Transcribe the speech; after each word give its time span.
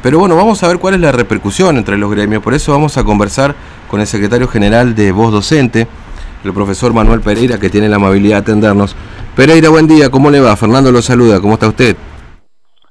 Pero 0.00 0.20
bueno, 0.20 0.36
vamos 0.36 0.62
a 0.62 0.68
ver 0.68 0.78
cuál 0.78 0.94
es 0.94 1.00
la 1.00 1.10
repercusión 1.10 1.76
entre 1.76 1.98
los 1.98 2.08
gremios. 2.08 2.40
Por 2.40 2.54
eso 2.54 2.70
vamos 2.70 2.96
a 2.96 3.02
conversar 3.02 3.56
con 3.90 3.98
el 3.98 4.06
secretario 4.06 4.46
general 4.46 4.94
de 4.94 5.10
Voz 5.10 5.32
Docente, 5.32 5.88
el 6.44 6.52
profesor 6.52 6.94
Manuel 6.94 7.20
Pereira, 7.20 7.58
que 7.58 7.68
tiene 7.68 7.88
la 7.88 7.96
amabilidad 7.96 8.36
de 8.36 8.42
atendernos. 8.42 8.94
Pereira, 9.34 9.70
buen 9.70 9.88
día, 9.88 10.08
¿cómo 10.08 10.30
le 10.30 10.38
va? 10.38 10.54
Fernando 10.54 10.92
lo 10.92 11.02
saluda, 11.02 11.40
¿cómo 11.40 11.54
está 11.54 11.66
usted? 11.66 11.96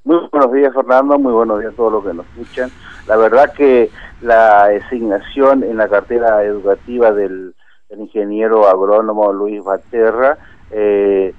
Muy 0.03 0.17
buenos 0.29 0.51
días, 0.51 0.73
Fernando, 0.73 1.17
muy 1.17 1.31
buenos 1.31 1.61
días 1.61 1.71
a 1.71 1.75
todos 1.77 1.93
los 1.93 2.05
que 2.05 2.13
nos 2.13 2.25
escuchan. 2.25 2.69
La 3.07 3.15
verdad 3.15 3.53
que 3.53 3.89
la 4.19 4.67
designación 4.67 5.63
en 5.63 5.77
la 5.77 5.87
cartera 5.87 6.43
educativa 6.43 7.13
del, 7.13 7.55
ingeniero 7.97 8.67
agrónomo 8.67 9.31
Luis 9.31 9.63
Baterra 9.63 10.37
eh, 10.71 11.33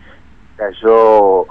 cayó 0.57 1.45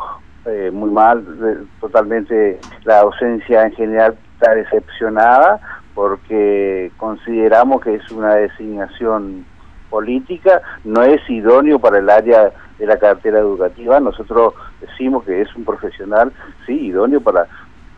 eh, 0.48 0.72
muy 0.72 0.90
mal, 0.90 1.68
totalmente 1.80 2.60
la 2.84 3.02
ausencia 3.02 3.64
en 3.64 3.74
general 3.74 4.18
está 4.34 4.54
decepcionada 4.56 5.60
porque 5.94 6.92
consideramos 6.98 7.82
que 7.82 7.96
es 7.96 8.12
una 8.12 8.36
designación 8.36 9.46
política, 9.90 10.62
no 10.84 11.04
es 11.04 11.28
idóneo 11.30 11.80
para 11.80 12.00
el 12.00 12.10
área 12.10 12.52
de 12.78 12.86
la 12.86 12.98
cartera 12.98 13.40
educativa, 13.40 14.00
nosotros 14.00 14.54
decimos 14.80 15.24
que 15.24 15.42
es 15.42 15.56
un 15.56 15.66
profesional, 15.66 16.32
sí, 16.66 16.88
idóneo 16.88 17.22
para 17.22 17.48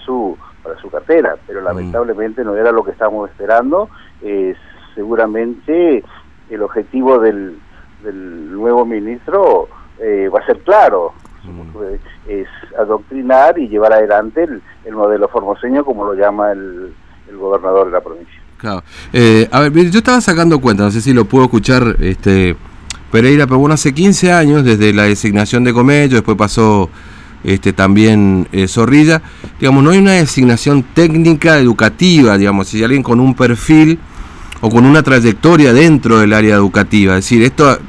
su 0.05 0.37
para 0.63 0.79
su 0.79 0.89
cartera, 0.89 1.35
pero 1.47 1.61
mm. 1.61 1.65
lamentablemente 1.65 2.43
no 2.43 2.55
era 2.55 2.71
lo 2.71 2.83
que 2.83 2.91
estábamos 2.91 3.29
esperando, 3.29 3.89
eh, 4.21 4.55
seguramente 4.95 6.03
el 6.49 6.61
objetivo 6.61 7.19
del, 7.19 7.59
del 8.03 8.51
nuevo 8.53 8.85
ministro 8.85 9.67
eh, 9.99 10.29
va 10.33 10.39
a 10.39 10.45
ser 10.45 10.59
claro, 10.59 11.13
es 12.27 12.47
adoctrinar 12.77 13.57
y 13.57 13.67
llevar 13.67 13.93
adelante 13.93 14.43
el, 14.43 14.61
modelo 14.93 15.27
formoseño 15.27 15.85
como 15.85 16.03
lo 16.03 16.13
llama 16.13 16.51
el, 16.51 16.93
gobernador 17.37 17.85
de 17.85 17.91
la 17.91 18.01
provincia. 18.01 18.41
Claro. 18.57 18.83
Eh, 19.13 19.47
a 19.51 19.61
ver, 19.61 19.91
yo 19.91 19.99
estaba 19.99 20.19
sacando 20.19 20.59
cuenta, 20.59 20.83
no 20.83 20.91
sé 20.91 20.99
si 20.99 21.13
lo 21.13 21.25
puedo 21.25 21.45
escuchar 21.45 21.95
este 21.99 22.57
Pereira, 23.11 23.45
pero 23.47 23.59
bueno, 23.59 23.75
hace 23.75 23.93
15 23.93 24.31
años 24.31 24.63
desde 24.63 24.93
la 24.93 25.03
designación 25.03 25.63
de 25.63 25.73
Comello, 25.73 26.15
después 26.15 26.37
pasó 26.37 26.89
este 27.43 27.71
también 27.71 28.47
eh, 28.51 28.67
Zorrilla, 28.67 29.21
digamos, 29.59 29.83
no 29.83 29.91
hay 29.91 29.99
una 29.99 30.13
designación 30.13 30.83
técnica 30.83 31.57
educativa, 31.57 32.37
digamos, 32.37 32.67
si 32.67 32.77
hay 32.77 32.83
alguien 32.83 33.03
con 33.03 33.19
un 33.19 33.33
perfil 33.33 33.99
o 34.61 34.69
con 34.69 34.85
una 34.85 35.03
trayectoria 35.03 35.71
dentro 35.71 36.19
del 36.19 36.33
área 36.33 36.55
educativa, 36.55 37.17
es 37.17 37.25
decir, 37.25 37.43
esto 37.43 37.79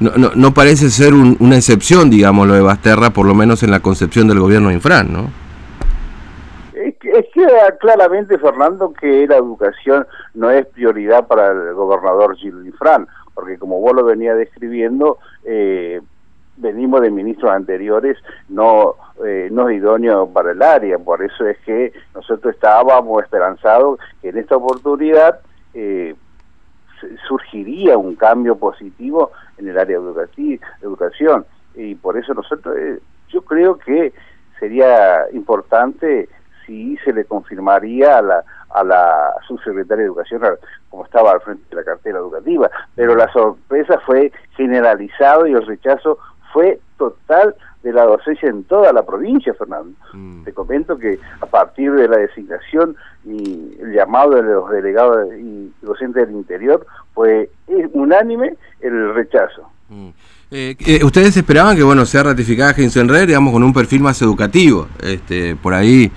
no, 0.00 0.30
no, 0.34 0.54
parece 0.54 0.88
ser 0.90 1.12
una 1.14 1.56
excepción, 1.56 2.10
digamos, 2.10 2.46
lo 2.48 2.54
de 2.54 2.62
Basterra, 2.62 3.10
por 3.10 3.26
lo 3.26 3.34
menos 3.34 3.62
en 3.62 3.70
la 3.70 3.80
concepción 3.80 4.28
del 4.28 4.40
gobierno 4.40 4.68
de 4.68 4.74
Infran, 4.74 5.12
¿no? 5.12 5.28
Es 6.74 6.96
que, 6.96 7.10
es 7.10 7.26
queda 7.32 7.76
claramente, 7.78 8.38
Fernando, 8.38 8.92
que 8.92 9.26
la 9.26 9.36
educación 9.36 10.06
no 10.34 10.50
es 10.50 10.66
prioridad 10.66 11.26
para 11.26 11.52
el 11.52 11.74
gobernador 11.74 12.36
Gil 12.36 12.66
Infran, 12.66 13.06
porque 13.34 13.58
como 13.58 13.80
vos 13.80 13.94
lo 13.94 14.04
venía 14.04 14.34
describiendo, 14.34 15.18
eh, 15.44 16.00
venimos 16.56 17.00
de 17.00 17.10
ministros 17.10 17.50
anteriores 17.50 18.16
no 18.48 18.94
eh, 19.24 19.48
no 19.50 19.70
idóneos 19.70 20.30
para 20.30 20.52
el 20.52 20.62
área, 20.62 20.98
por 20.98 21.22
eso 21.22 21.46
es 21.46 21.58
que 21.58 21.92
nosotros 22.14 22.54
estábamos 22.54 23.22
esperanzados 23.22 24.00
que 24.22 24.30
en 24.30 24.38
esta 24.38 24.56
oportunidad 24.56 25.40
eh, 25.74 26.09
surgiría 27.26 27.96
un 27.96 28.16
cambio 28.16 28.56
positivo 28.56 29.32
en 29.58 29.68
el 29.68 29.78
área 29.78 29.96
educativa, 29.96 30.66
educación. 30.82 31.44
Y 31.74 31.94
por 31.94 32.16
eso 32.16 32.34
nosotros 32.34 32.76
eh, 32.78 33.00
yo 33.28 33.42
creo 33.42 33.78
que 33.78 34.12
sería 34.58 35.30
importante 35.32 36.28
si 36.66 36.96
se 36.98 37.12
le 37.12 37.24
confirmaría 37.24 38.18
a 38.18 38.22
la 38.22 38.44
a 38.70 38.84
la 38.84 39.34
subsecretaria 39.46 40.02
de 40.02 40.08
Educación 40.08 40.42
como 40.88 41.04
estaba 41.04 41.32
al 41.32 41.40
frente 41.40 41.64
de 41.70 41.76
la 41.76 41.84
cartera 41.84 42.18
educativa, 42.18 42.70
pero 42.94 43.14
la 43.14 43.30
sorpresa 43.32 43.98
fue 44.06 44.32
generalizado 44.56 45.46
y 45.46 45.52
el 45.52 45.66
rechazo 45.66 46.18
fue 46.52 46.80
total 46.96 47.54
de 47.82 47.92
la 47.92 48.04
docencia 48.04 48.48
en 48.48 48.64
toda 48.64 48.92
la 48.92 49.04
provincia, 49.04 49.54
Fernando. 49.54 49.92
Mm. 50.12 50.44
Te 50.44 50.52
comento 50.52 50.98
que 50.98 51.18
a 51.40 51.46
partir 51.46 51.92
de 51.92 52.08
la 52.08 52.18
designación 52.18 52.96
y 53.24 53.76
el 53.80 53.92
llamado 53.92 54.36
de 54.36 54.42
los 54.42 54.70
delegados 54.70 55.28
y 55.34 55.72
docentes 55.82 56.26
del 56.26 56.36
interior 56.36 56.86
fue 57.14 57.50
unánime 57.92 58.54
el 58.80 59.14
rechazo. 59.14 59.70
Mm. 59.88 60.08
Eh, 60.52 60.76
eh, 60.80 61.04
ustedes 61.04 61.36
esperaban 61.36 61.76
que 61.76 61.82
bueno 61.84 62.04
sea 62.04 62.24
ratificada 62.24 62.72
Red, 62.74 63.28
digamos, 63.28 63.52
con 63.52 63.62
un 63.62 63.72
perfil 63.72 64.02
más 64.02 64.20
educativo, 64.20 64.88
este, 65.00 65.54
por 65.54 65.74
ahí 65.74 66.10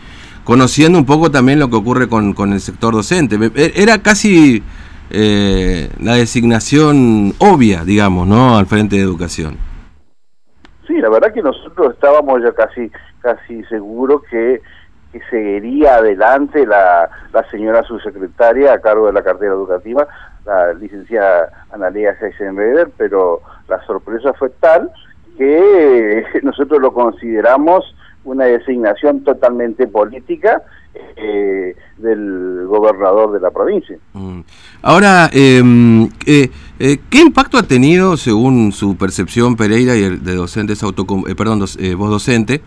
conociendo 0.43 0.97
un 0.97 1.05
poco 1.05 1.31
también 1.31 1.59
lo 1.59 1.69
que 1.69 1.75
ocurre 1.75 2.07
con, 2.07 2.33
con 2.33 2.53
el 2.53 2.59
sector 2.59 2.93
docente. 2.93 3.37
E, 3.55 3.73
era 3.75 4.01
casi 4.01 4.63
eh, 5.09 5.89
la 5.99 6.15
designación 6.15 7.35
obvia, 7.37 7.85
digamos, 7.85 8.27
¿no? 8.27 8.57
Al 8.57 8.65
frente 8.65 8.95
de 8.95 9.03
educación. 9.03 9.57
La 11.03 11.09
verdad 11.09 11.33
que 11.33 11.41
nosotros 11.41 11.95
estábamos 11.95 12.41
ya 12.41 12.53
casi 12.53 12.89
casi 13.19 13.61
seguros 13.65 14.23
que, 14.31 14.61
que 15.11 15.19
seguiría 15.29 15.95
adelante 15.95 16.65
la, 16.65 17.09
la 17.33 17.43
señora 17.51 17.83
subsecretaria 17.83 18.71
a 18.71 18.79
cargo 18.79 19.07
de 19.07 19.11
la 19.11 19.21
cartera 19.21 19.51
educativa, 19.51 20.07
la 20.45 20.71
licenciada 20.71 21.65
Analia 21.73 22.15
Heisenberger, 22.21 22.89
pero 22.97 23.41
la 23.67 23.85
sorpresa 23.85 24.31
fue 24.31 24.49
tal 24.61 24.89
que 25.37 26.25
nosotros 26.41 26.79
lo 26.79 26.93
consideramos 26.93 27.83
una 28.25 28.45
designación 28.45 29.23
totalmente 29.23 29.87
política 29.87 30.61
eh, 31.15 31.75
del 31.97 32.65
gobernador 32.67 33.31
de 33.31 33.39
la 33.39 33.49
provincia. 33.51 33.97
Mm. 34.13 34.41
Ahora, 34.81 35.29
em, 35.33 36.05
eh, 36.25 36.49
eh, 36.79 36.97
¿qué 37.09 37.19
impacto 37.19 37.57
ha 37.57 37.63
tenido, 37.63 38.17
según 38.17 38.71
su 38.71 38.95
percepción 38.95 39.55
Pereira 39.55 39.95
y 39.95 40.03
el 40.03 40.23
de 40.23 40.35
docentes 40.35 40.83
auto, 40.83 41.05
perdón, 41.35 41.59
voz 41.59 42.09
docente, 42.09 42.61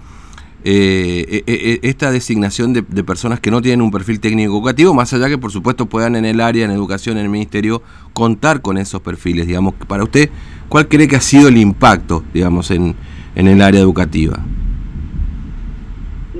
esta 0.64 2.10
designación 2.10 2.72
de, 2.72 2.82
de, 2.82 3.04
personas 3.04 3.38
que 3.38 3.52
no 3.52 3.62
tienen 3.62 3.82
un 3.82 3.92
perfil 3.92 4.18
técnico 4.18 4.54
educativo, 4.54 4.92
más 4.94 5.12
allá 5.12 5.28
que 5.28 5.38
por 5.38 5.52
supuesto 5.52 5.86
puedan 5.86 6.16
en 6.16 6.24
el 6.24 6.40
área, 6.40 6.64
en 6.64 6.72
educación, 6.72 7.18
en 7.18 7.24
el 7.24 7.30
ministerio, 7.30 7.82
contar 8.12 8.60
con 8.62 8.76
esos 8.76 9.00
perfiles, 9.00 9.46
digamos, 9.46 9.74
para 9.86 10.02
usted, 10.02 10.30
¿cuál 10.68 10.88
cree 10.88 11.06
que 11.06 11.16
ha 11.16 11.20
sido 11.20 11.48
el 11.48 11.58
impacto, 11.58 12.24
digamos, 12.34 12.72
en, 12.72 12.96
en 13.36 13.46
el 13.46 13.62
área 13.62 13.80
educativa? 13.80 14.42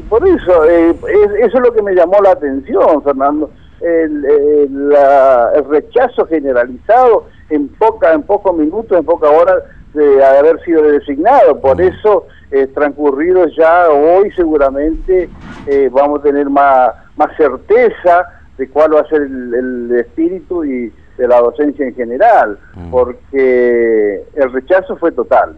Por 0.09 0.27
eso, 0.27 0.65
eh, 0.65 0.91
eso 1.41 1.59
es 1.59 1.61
lo 1.61 1.73
que 1.73 1.83
me 1.83 1.95
llamó 1.95 2.21
la 2.23 2.33
atención, 2.33 3.03
Fernando, 3.03 3.51
el, 3.81 4.25
el, 4.25 5.65
rechazo 5.69 6.27
generalizado 6.27 7.27
en 7.51 7.69
poca 7.69 8.13
en 8.13 8.23
pocos 8.23 8.57
minutos, 8.57 8.99
en 8.99 9.05
pocas 9.05 9.31
horas 9.31 9.63
de 9.95 10.25
haber 10.25 10.61
sido 10.65 10.83
designado. 10.83 11.61
Por 11.61 11.81
eso, 11.81 12.27
eh, 12.51 12.67
transcurrido 12.69 13.47
ya 13.49 13.89
hoy, 13.91 14.31
seguramente 14.33 15.29
eh, 15.67 15.91
vamos 15.93 16.21
a 16.21 16.23
tener 16.23 16.49
más, 16.49 16.93
más 17.17 17.37
certeza 17.37 18.27
de 18.59 18.69
cuál 18.69 18.95
va 18.95 19.01
a 19.01 19.09
ser 19.09 19.23
el, 19.23 19.93
espíritu 19.99 20.65
y 20.65 20.93
de 21.19 21.29
la 21.29 21.41
docencia 21.41 21.87
en 21.87 21.95
general, 21.95 22.59
mm. 22.75 22.91
porque 22.91 24.23
el 24.35 24.53
rechazo 24.53 24.97
fue 24.97 25.13
total. 25.13 25.57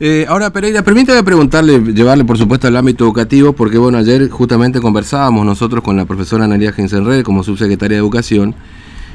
Eh, 0.00 0.26
ahora, 0.28 0.50
Pereira, 0.50 0.82
permítame 0.82 1.22
preguntarle, 1.22 1.78
llevarle 1.80 2.24
por 2.24 2.36
supuesto 2.36 2.66
al 2.66 2.76
ámbito 2.76 3.04
educativo, 3.04 3.52
porque 3.52 3.78
bueno, 3.78 3.98
ayer 3.98 4.28
justamente 4.28 4.80
conversábamos 4.80 5.46
nosotros 5.46 5.84
con 5.84 5.96
la 5.96 6.04
profesora 6.04 6.44
Analia 6.44 6.72
Gensenred 6.72 7.22
como 7.22 7.44
subsecretaria 7.44 7.96
de 7.96 8.00
Educación 8.00 8.54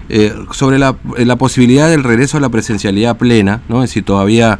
eh, 0.07 0.33
sobre 0.51 0.79
la, 0.79 0.95
posibilidad 1.37 1.89
del 1.89 2.03
regreso 2.03 2.37
a 2.37 2.39
la 2.39 2.49
presencialidad 2.49 3.17
plena, 3.17 3.61
¿no? 3.67 3.83
Es 3.83 3.89
decir, 3.89 4.03
todavía, 4.03 4.59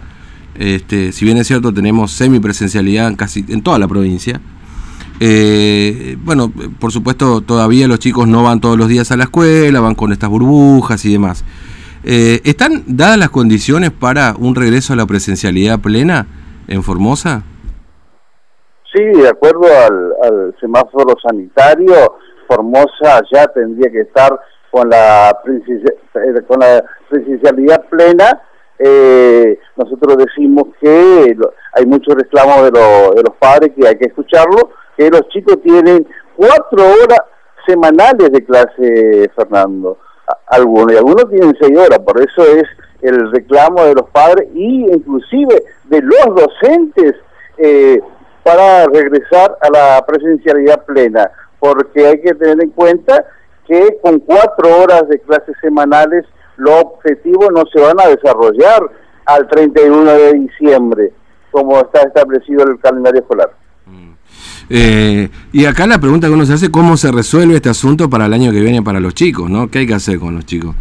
este, 0.56 1.12
si 1.12 1.26
bien 1.26 1.38
es 1.38 1.48
cierto, 1.48 1.74
tenemos 1.74 2.12
semipresencialidad 2.12 3.08
en 3.08 3.16
casi 3.16 3.46
en 3.48 3.62
toda 3.62 3.80
la 3.80 3.88
provincia. 3.88 4.42
Eh, 5.22 6.18
bueno, 6.24 6.52
por 6.80 6.92
supuesto, 6.92 7.42
todavía 7.42 7.88
los 7.88 8.00
chicos 8.00 8.28
no 8.28 8.44
van 8.44 8.60
todos 8.62 8.78
los 8.78 8.90
días 8.90 9.12
a 9.12 9.18
la 9.18 9.24
escuela, 9.24 9.80
van 9.80 9.96
con 9.96 10.12
estas 10.12 10.30
burbujas 10.30 11.04
y 11.06 11.14
demás. 11.14 11.44
Eh, 12.04 12.40
¿Están 12.46 12.84
dadas 12.88 13.18
las 13.18 13.30
condiciones 13.30 13.92
para 13.92 14.34
un 14.40 14.56
regreso 14.56 14.94
a 14.94 14.96
la 14.96 15.06
presencialidad 15.06 15.80
plena 15.80 16.28
en 16.68 16.82
Formosa? 16.82 17.44
Sí, 18.94 19.04
de 19.04 19.28
acuerdo 19.28 19.66
al, 19.66 20.56
semáforo 20.62 21.16
sanitario, 21.22 21.94
Formosa 22.48 23.22
ya 23.32 23.48
tendría 23.48 23.92
que 23.92 24.02
estar 24.02 24.40
con 24.72 24.90
la, 24.90 25.38
eh, 25.46 26.42
con 26.48 26.60
la 26.60 26.84
presencialidad 27.10 27.86
plena. 27.90 28.44
Eh, 28.80 29.60
nosotros 29.76 30.18
decimos 30.18 30.70
que 30.80 31.36
hay 31.74 31.86
muchos 31.86 32.16
reclamos 32.16 32.64
de, 32.64 32.72
de 32.72 33.24
los 33.24 33.36
padres 33.38 33.72
que 33.78 33.86
hay 33.86 33.98
que 33.98 34.06
escucharlo, 34.06 34.72
que 34.98 35.10
los 35.10 35.28
chicos 35.30 35.62
tienen 35.62 36.08
cuatro 36.38 36.86
horas 36.86 37.20
semanales 37.68 38.32
de 38.32 38.46
clase, 38.46 39.30
Fernando 39.36 39.98
algunos, 40.48 40.94
y 40.94 40.98
algunos 40.98 41.30
tienen 41.30 41.56
seis 41.60 41.78
horas, 41.78 42.00
por 42.00 42.20
eso 42.20 42.44
es 42.44 42.64
el 43.02 43.32
reclamo 43.32 43.84
de 43.86 43.96
los 43.96 44.10
padres 44.10 44.48
y 44.54 44.86
inclusive 44.92 45.64
de 45.86 46.02
los 46.02 46.36
docentes 46.36 47.16
eh, 47.58 48.02
para 48.44 48.86
regresar 48.88 49.58
a 49.62 49.70
la 49.70 50.06
presencialidad 50.06 50.86
plena, 50.86 51.32
porque 51.60 52.08
hay 52.08 52.22
que 52.22 52.34
tener 52.34 52.64
en 52.64 52.72
cuenta 52.72 53.26
que 53.68 54.00
con 54.02 54.20
cuatro 54.20 54.82
horas 54.82 55.08
de 55.08 55.20
clases 55.20 55.56
semanales 55.62 56.26
los 56.58 56.84
objetivos 56.84 57.50
no 57.54 57.64
se 57.72 57.80
van 57.80 58.00
a 58.00 58.08
desarrollar 58.08 58.82
al 59.26 59.48
31 59.48 60.12
de 60.12 60.34
diciembre, 60.34 61.14
como 61.52 61.80
está 61.80 62.02
establecido 62.02 62.64
en 62.64 62.72
el 62.72 62.80
calendario 62.80 63.22
escolar. 63.22 63.52
Eh, 64.70 65.30
y 65.52 65.66
acá 65.66 65.88
la 65.88 66.00
pregunta 66.00 66.28
que 66.28 66.34
uno 66.34 66.46
se 66.46 66.54
hace, 66.54 66.70
¿cómo 66.70 66.96
se 66.98 67.12
resuelve 67.12 67.56
este 67.56 67.70
asunto 67.70 68.10
para 68.10 68.28
el 68.28 68.34
año 68.34 68.52
que 68.52 68.62
viene 68.62 68.82
para 68.84 69.00
los 69.00 69.14
chicos? 69.14 69.50
¿no? 69.50 69.70
¿Qué 69.70 69.80
hay 69.80 69.88
que 69.88 69.96
hacer 69.96 70.20
con 70.20 70.36
los 70.36 70.46
chicos? 70.46 70.76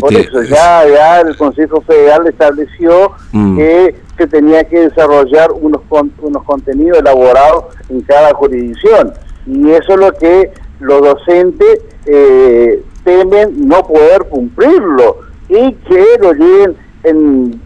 Por 0.00 0.12
este, 0.12 0.20
eso, 0.28 0.42
ya, 0.42 0.86
ya 0.88 1.20
el 1.20 1.36
Consejo 1.36 1.80
Federal 1.82 2.26
estableció 2.26 3.12
mm. 3.32 3.56
que 3.56 3.94
se 4.18 4.26
tenía 4.26 4.64
que 4.64 4.80
desarrollar 4.80 5.50
unos, 5.52 5.82
unos 6.20 6.42
contenidos 6.44 6.98
elaborados 6.98 7.66
en 7.88 8.00
cada 8.02 8.34
jurisdicción. 8.34 9.12
Y 9.46 9.70
eso 9.70 9.92
es 9.92 9.98
lo 9.98 10.12
que 10.12 10.52
los 10.80 11.00
docentes 11.00 11.80
eh, 12.06 12.82
temen 13.04 13.68
no 13.68 13.86
poder 13.86 14.24
cumplirlo 14.28 15.18
y 15.48 15.72
que 15.72 16.04
lo 16.20 16.32
lleven 16.32 16.76
en, 17.04 17.60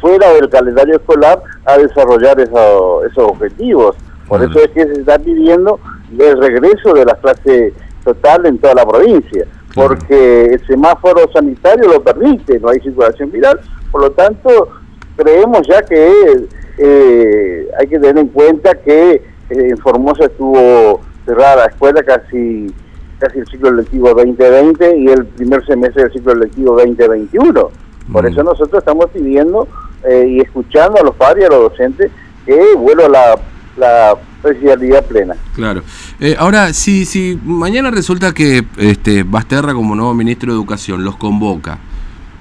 fuera 0.00 0.32
del 0.32 0.48
calendario 0.48 0.96
escolar 0.96 1.42
a 1.64 1.78
desarrollar 1.78 2.40
esos 2.40 3.18
objetivos. 3.18 3.96
Por 4.28 4.42
eso 4.42 4.58
es 4.58 4.70
que 4.70 4.84
se 4.86 5.00
está 5.00 5.18
pidiendo 5.18 5.78
el 6.18 6.38
regreso 6.38 6.94
de 6.94 7.04
la 7.04 7.14
clase 7.16 7.72
total 8.04 8.46
en 8.46 8.58
toda 8.58 8.74
la 8.74 8.86
provincia 8.86 9.46
porque 9.74 10.46
el 10.46 10.66
semáforo 10.66 11.30
sanitario 11.32 11.88
lo 11.88 12.02
permite, 12.02 12.60
no 12.60 12.68
hay 12.68 12.80
circulación 12.80 13.30
viral, 13.30 13.60
por 13.90 14.02
lo 14.02 14.10
tanto 14.12 14.68
creemos 15.16 15.66
ya 15.66 15.82
que 15.82 16.46
eh, 16.78 17.68
hay 17.78 17.86
que 17.88 17.98
tener 17.98 18.18
en 18.18 18.28
cuenta 18.28 18.74
que 18.74 19.12
eh, 19.14 19.22
en 19.50 19.78
Formosa 19.78 20.26
estuvo 20.26 21.00
cerrada 21.26 21.56
la 21.56 21.66
escuela 21.66 22.02
casi 22.02 22.72
casi 23.18 23.38
el 23.38 23.46
ciclo 23.46 23.72
lectivo 23.72 24.12
2020 24.12 24.96
y 24.98 25.08
el 25.08 25.26
primer 25.26 25.64
semestre 25.66 26.04
del 26.04 26.12
ciclo 26.12 26.34
lectivo 26.34 26.76
2021. 26.76 27.70
Por 28.12 28.24
mm. 28.24 28.26
eso 28.26 28.42
nosotros 28.42 28.80
estamos 28.80 29.06
pidiendo 29.10 29.66
eh, 30.04 30.26
y 30.28 30.40
escuchando 30.40 31.00
a 31.00 31.04
los 31.04 31.14
padres 31.14 31.44
y 31.44 31.46
a 31.46 31.56
los 31.56 31.70
docentes 31.70 32.10
que 32.44 32.74
vuelva 32.76 33.08
la, 33.08 33.38
la 33.76 34.14
presidencialidad 34.42 35.04
plena. 35.04 35.36
Claro. 35.54 35.82
Eh, 36.20 36.36
ahora, 36.38 36.72
si, 36.72 37.04
si 37.04 37.38
mañana 37.44 37.90
resulta 37.90 38.32
que 38.32 38.64
este, 38.76 39.22
Basterra, 39.22 39.74
como 39.74 39.94
nuevo 39.94 40.14
ministro 40.14 40.52
de 40.52 40.56
Educación, 40.56 41.04
los 41.04 41.16
convoca, 41.16 41.78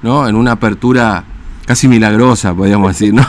¿no? 0.02 0.28
En 0.28 0.36
una 0.36 0.54
apertura 0.54 1.24
casi 1.66 1.88
milagrosa, 1.88 2.54
podríamos 2.54 2.90
decir, 2.90 3.14
¿no? 3.14 3.26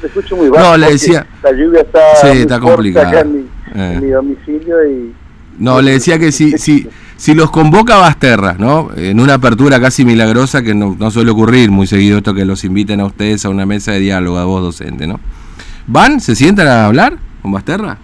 te 0.00 0.06
escucho 0.06 0.36
muy 0.36 0.48
bajo. 0.48 0.64
No, 0.64 0.76
le 0.76 0.92
decía. 0.92 1.26
La 1.42 1.52
lluvia 1.52 1.80
está, 1.80 2.00
sí, 2.20 2.38
está 2.38 2.60
complicada. 2.60 3.20
en, 3.20 3.36
mi, 3.36 3.46
eh. 3.74 4.10
domicilio 4.12 4.86
y. 4.86 5.14
No, 5.58 5.82
le 5.82 5.92
decía 5.92 6.18
que 6.18 6.32
si, 6.32 6.52
si, 6.52 6.88
si 7.16 7.34
los 7.34 7.50
convoca 7.50 7.96
Basterra, 7.98 8.56
¿no? 8.58 8.90
En 8.96 9.20
una 9.20 9.34
apertura 9.34 9.78
casi 9.78 10.06
milagrosa 10.06 10.62
que 10.62 10.74
no, 10.74 10.96
no 10.98 11.10
suele 11.10 11.30
ocurrir 11.30 11.70
muy 11.70 11.86
seguido 11.86 12.18
esto 12.18 12.32
que 12.32 12.46
los 12.46 12.64
inviten 12.64 13.00
a 13.00 13.06
ustedes 13.06 13.44
a 13.44 13.50
una 13.50 13.66
mesa 13.66 13.92
de 13.92 14.00
diálogo, 14.00 14.38
a 14.38 14.44
vos 14.44 14.62
docente, 14.62 15.06
¿no? 15.06 15.20
¿Van? 15.92 16.20
¿Se 16.20 16.36
sientan 16.36 16.68
a 16.68 16.86
hablar? 16.86 17.14
con 17.42 17.50
Basterra? 17.50 17.98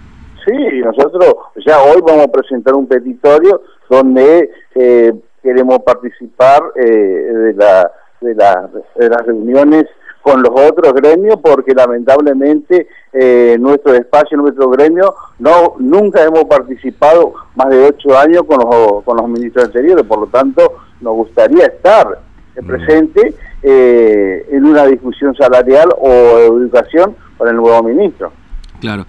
Sí, 0.45 0.53
nosotros 0.83 1.35
ya 1.65 1.79
hoy 1.79 2.01
vamos 2.05 2.25
a 2.25 2.31
presentar 2.31 2.73
un 2.73 2.85
petitorio 2.85 3.61
donde 3.89 4.51
eh, 4.75 5.13
queremos 5.41 5.79
participar 5.85 6.63
eh, 6.75 6.83
de, 6.83 7.53
la, 7.53 7.89
de, 8.19 8.33
de 8.33 9.09
las 9.09 9.25
reuniones 9.25 9.85
con 10.21 10.41
los 10.41 10.51
otros 10.51 10.93
gremios 10.95 11.37
porque 11.41 11.73
lamentablemente 11.73 12.89
eh, 13.13 13.55
nuestro 13.57 13.93
espacio, 13.93 14.37
nuestro 14.37 14.69
gremio, 14.69 15.15
no 15.39 15.75
nunca 15.79 16.25
hemos 16.25 16.43
participado 16.43 17.35
más 17.55 17.69
de 17.69 17.85
ocho 17.85 18.17
años 18.17 18.43
con 18.43 18.57
los, 18.57 19.05
con 19.05 19.15
los 19.15 19.29
ministros 19.29 19.63
anteriores, 19.63 20.03
por 20.03 20.19
lo 20.19 20.27
tanto 20.27 20.73
nos 20.99 21.13
gustaría 21.13 21.67
estar 21.67 22.19
mm. 22.61 22.67
presente 22.67 23.33
en 23.63 24.65
una 24.65 24.85
discusión 24.85 25.35
salarial 25.35 25.89
o 25.97 26.09
educación 26.39 27.15
con 27.37 27.47
el 27.49 27.55
nuevo 27.55 27.83
ministro. 27.83 28.31
Claro. 28.79 29.05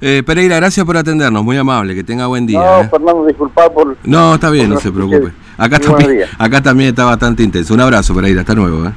Eh, 0.00 0.22
Pereira, 0.26 0.56
gracias 0.56 0.84
por 0.84 0.96
atendernos, 0.96 1.42
muy 1.42 1.56
amable, 1.56 1.94
que 1.94 2.04
tenga 2.04 2.26
buen 2.26 2.46
día. 2.46 2.58
No, 2.58 2.80
¿eh? 2.82 2.88
Fernando, 2.90 3.26
disculpa 3.26 3.72
por... 3.72 3.96
No, 4.04 4.34
está 4.34 4.50
bien, 4.50 4.68
no 4.68 4.78
se 4.78 4.92
preocupe. 4.92 5.32
Acá 5.56 5.78
también, 5.78 6.24
acá 6.36 6.62
también 6.62 6.90
está 6.90 7.04
bastante 7.04 7.42
intenso. 7.42 7.72
Un 7.72 7.80
abrazo, 7.80 8.14
Pereira, 8.14 8.40
hasta 8.42 8.54
nuevo. 8.54 8.86
¿eh? 8.86 8.92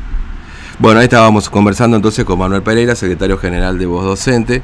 Bueno, 0.80 1.00
ahí 1.00 1.06
estábamos 1.06 1.50
conversando 1.50 1.96
entonces 1.96 2.26
con 2.26 2.40
Manuel 2.40 2.62
Pereira, 2.62 2.96
secretario 2.96 3.38
general 3.38 3.78
de 3.80 3.86
Voz 3.86 4.04
Docente. 4.04 4.64